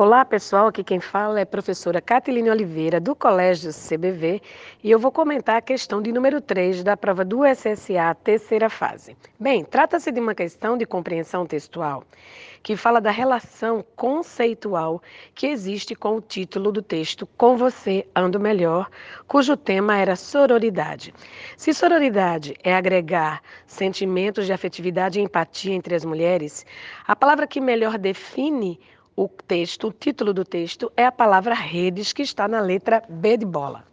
[0.00, 4.40] Olá pessoal, aqui quem fala é a professora Catiline Oliveira do Colégio CBV
[4.82, 9.14] e eu vou comentar a questão de número 3 da prova do SSA terceira fase.
[9.38, 12.02] Bem, trata-se de uma questão de compreensão textual
[12.62, 15.02] que fala da relação conceitual
[15.34, 18.88] que existe com o título do texto Com Você Ando Melhor,
[19.28, 21.12] cujo tema era sororidade.
[21.58, 26.64] Se sororidade é agregar sentimentos de afetividade e empatia entre as mulheres,
[27.06, 28.80] a palavra que melhor define
[29.16, 33.36] o texto, o título do texto é a palavra redes, que está na letra B
[33.36, 33.84] de bola.